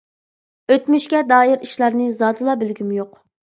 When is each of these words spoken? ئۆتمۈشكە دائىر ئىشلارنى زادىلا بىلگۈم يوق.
ئۆتمۈشكە 0.73 1.21
دائىر 1.33 1.63
ئىشلارنى 1.69 2.09
زادىلا 2.17 2.59
بىلگۈم 2.65 2.99
يوق. 3.01 3.25